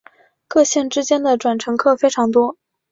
[0.47, 2.57] 各线之间的转乘客非常多。